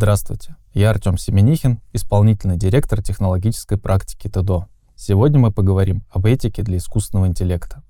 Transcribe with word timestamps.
Здравствуйте, 0.00 0.54
я 0.74 0.90
Артем 0.90 1.18
Семенихин, 1.18 1.80
исполнительный 1.92 2.56
директор 2.56 3.02
технологической 3.02 3.78
практики 3.78 4.28
ТДО. 4.28 4.68
Сегодня 4.94 5.40
мы 5.40 5.50
поговорим 5.50 6.04
об 6.08 6.26
этике 6.26 6.62
для 6.62 6.76
искусственного 6.76 7.26
интеллекта. 7.26 7.82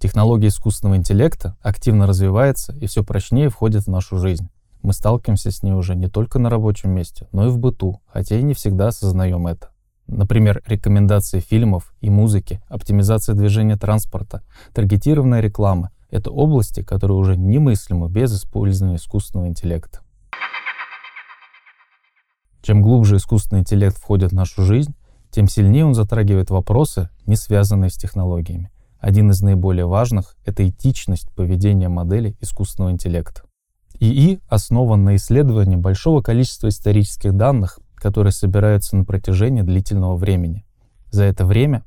Технология 0.00 0.48
искусственного 0.48 0.96
интеллекта 0.96 1.56
активно 1.60 2.08
развивается 2.08 2.76
и 2.78 2.86
все 2.86 3.04
прочнее 3.04 3.48
входит 3.48 3.84
в 3.84 3.90
нашу 3.90 4.18
жизнь. 4.18 4.48
Мы 4.82 4.92
сталкиваемся 4.92 5.52
с 5.52 5.62
ней 5.62 5.70
уже 5.70 5.94
не 5.94 6.08
только 6.08 6.40
на 6.40 6.50
рабочем 6.50 6.90
месте, 6.90 7.28
но 7.30 7.46
и 7.46 7.50
в 7.50 7.58
быту, 7.58 8.02
хотя 8.08 8.36
и 8.36 8.42
не 8.42 8.54
всегда 8.54 8.88
осознаем 8.88 9.46
это. 9.46 9.70
Например, 10.08 10.64
рекомендации 10.66 11.38
фильмов 11.38 11.94
и 12.00 12.10
музыки, 12.10 12.60
оптимизация 12.66 13.36
движения 13.36 13.76
транспорта, 13.76 14.42
таргетированная 14.74 15.38
реклама— 15.38 15.92
это 16.10 16.30
области, 16.30 16.82
которые 16.82 17.16
уже 17.16 17.36
немыслимы 17.36 18.08
без 18.08 18.34
использования 18.34 18.96
искусственного 18.96 19.48
интеллекта. 19.48 20.00
Чем 22.62 22.82
глубже 22.82 23.16
искусственный 23.16 23.60
интеллект 23.60 23.96
входит 23.96 24.32
в 24.32 24.34
нашу 24.34 24.62
жизнь, 24.62 24.94
тем 25.30 25.48
сильнее 25.48 25.86
он 25.86 25.94
затрагивает 25.94 26.50
вопросы, 26.50 27.08
не 27.26 27.36
связанные 27.36 27.90
с 27.90 27.96
технологиями. 27.96 28.70
Один 28.98 29.30
из 29.30 29.40
наиболее 29.40 29.86
важных— 29.86 30.36
это 30.44 30.68
этичность 30.68 31.30
поведения 31.34 31.88
модели 31.88 32.36
искусственного 32.40 32.92
интеллекта. 32.92 33.42
ИИ 33.98 34.40
основан 34.48 35.04
на 35.04 35.16
исследовании 35.16 35.76
большого 35.76 36.20
количества 36.20 36.68
исторических 36.68 37.32
данных, 37.32 37.78
которые 37.94 38.32
собираются 38.32 38.96
на 38.96 39.04
протяжении 39.04 39.62
длительного 39.62 40.16
времени. 40.16 40.66
За 41.10 41.24
это 41.24 41.46
время 41.46 41.84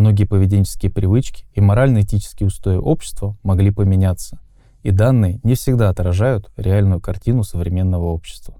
многие 0.00 0.24
поведенческие 0.24 0.92
привычки 0.92 1.46
и 1.54 1.60
морально-этические 1.60 2.48
устои 2.48 2.76
общества 2.76 3.36
могли 3.42 3.70
поменяться, 3.70 4.38
и 4.82 4.90
данные 4.90 5.40
не 5.42 5.54
всегда 5.54 5.88
отражают 5.88 6.52
реальную 6.56 7.00
картину 7.00 7.44
современного 7.44 8.04
общества. 8.04 8.54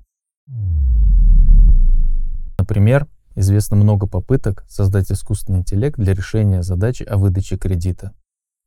Например, 2.59 3.07
известно 3.35 3.77
много 3.77 4.07
попыток 4.07 4.65
создать 4.67 5.13
искусственный 5.13 5.59
интеллект 5.59 5.99
для 5.99 6.15
решения 6.15 6.63
задачи 6.63 7.03
о 7.03 7.19
выдаче 7.19 7.59
кредита. 7.59 8.13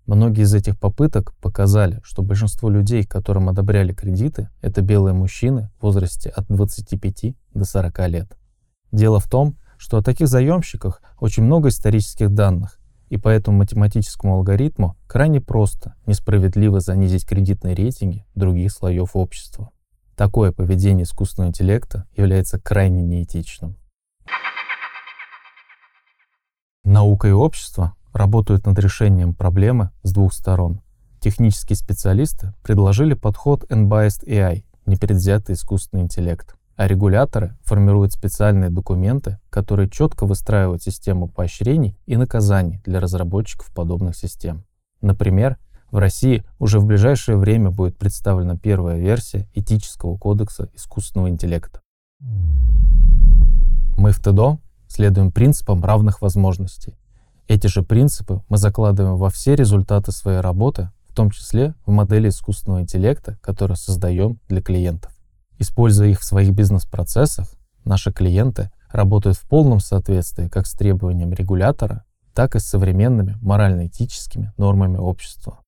Многие 0.05 0.43
из 0.43 0.53
этих 0.53 0.79
попыток 0.79 1.33
показали, 1.41 1.99
что 2.03 2.21
большинство 2.21 2.69
людей, 2.69 3.03
которым 3.03 3.49
одобряли 3.49 3.93
кредиты, 3.93 4.49
это 4.61 4.81
белые 4.81 5.13
мужчины 5.13 5.71
в 5.79 5.83
возрасте 5.83 6.29
от 6.29 6.45
25 6.47 7.35
до 7.55 7.65
40 7.65 8.09
лет. 8.09 8.37
Дело 8.91 9.19
в 9.19 9.27
том, 9.27 9.55
что 9.79 9.97
о 9.97 10.03
таких 10.03 10.27
заемщиках 10.27 11.01
очень 11.19 11.43
много 11.43 11.69
исторических 11.69 12.31
данных, 12.31 12.79
и 13.07 13.17
поэтому 13.17 13.59
математическому 13.59 14.35
алгоритму 14.35 14.97
крайне 15.07 15.39
просто 15.39 15.95
несправедливо 16.05 16.81
занизить 16.81 17.25
кредитные 17.25 17.75
рейтинги 17.75 18.25
других 18.35 18.73
слоев 18.73 19.15
общества. 19.15 19.71
Такое 20.17 20.51
поведение 20.51 21.05
искусственного 21.05 21.49
интеллекта 21.49 22.05
является 22.15 22.59
крайне 22.59 23.03
неэтичным. 23.03 23.77
Наука 26.83 27.29
и 27.29 27.31
общество 27.31 27.95
работают 28.11 28.65
над 28.65 28.77
решением 28.79 29.33
проблемы 29.33 29.91
с 30.03 30.11
двух 30.11 30.33
сторон. 30.33 30.81
Технические 31.21 31.77
специалисты 31.77 32.53
предложили 32.63 33.13
подход 33.13 33.63
Unbiased 33.71 34.27
AI, 34.27 34.65
непредвзятый 34.85 35.55
искусственный 35.55 36.03
интеллект, 36.03 36.58
а 36.79 36.87
регуляторы 36.87 37.57
формируют 37.63 38.13
специальные 38.13 38.69
документы, 38.69 39.37
которые 39.49 39.89
четко 39.89 40.25
выстраивают 40.25 40.81
систему 40.81 41.27
поощрений 41.27 41.99
и 42.05 42.15
наказаний 42.15 42.81
для 42.85 42.99
разработчиков 42.99 43.69
подобных 43.75 44.15
систем. 44.15 44.63
Например, 45.01 45.57
в 45.91 45.97
России 45.97 46.45
уже 46.57 46.79
в 46.79 46.85
ближайшее 46.85 47.37
время 47.37 47.69
будет 47.69 47.97
представлена 47.97 48.55
первая 48.55 48.97
версия 48.97 49.49
этического 49.53 50.17
кодекса 50.17 50.69
искусственного 50.73 51.29
интеллекта. 51.29 51.81
Мы 53.97 54.11
в 54.11 54.19
ТДО 54.19 54.59
следуем 54.87 55.31
принципам 55.31 55.83
равных 55.83 56.21
возможностей 56.21 56.95
эти 57.49 57.65
же 57.65 57.81
принципы 57.81 58.43
мы 58.47 58.57
закладываем 58.57 59.17
во 59.17 59.31
все 59.31 59.55
результаты 59.55 60.11
своей 60.11 60.39
работы, 60.39 60.91
в 61.09 61.15
том 61.15 61.31
числе 61.31 61.73
в 61.83 61.91
модели 61.91 62.29
искусственного 62.29 62.81
интеллекта, 62.81 63.39
которые 63.41 63.75
создаем 63.75 64.39
для 64.47 64.61
клиентов. 64.61 65.11
Используя 65.59 66.07
их 66.07 66.21
в 66.21 66.23
своих 66.23 66.51
бизнес-процессах, 66.51 67.47
наши 67.83 68.13
клиенты 68.13 68.71
работают 68.89 69.37
в 69.37 69.47
полном 69.47 69.81
соответствии 69.81 70.47
как 70.47 70.65
с 70.65 70.73
требованиями 70.73 71.35
регулятора, 71.35 72.05
так 72.33 72.55
и 72.55 72.59
с 72.59 72.65
современными 72.65 73.37
морально-этическими 73.41 74.53
нормами 74.57 74.97
общества. 74.97 75.59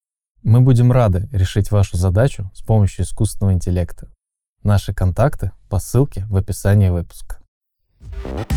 Мы 0.43 0.61
будем 0.61 0.91
рады 0.93 1.27
решить 1.33 1.71
вашу 1.71 1.97
задачу 1.97 2.49
с 2.53 2.61
помощью 2.61 3.03
искусственного 3.03 3.53
интеллекта. 3.53 4.07
Наши 4.63 4.93
контакты 4.93 5.51
по 5.69 5.77
ссылке 5.79 6.25
в 6.27 6.37
описании 6.37 6.89
выпуска. 6.89 7.37
Thank 8.13 8.51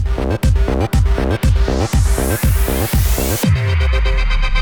you. 4.45 4.54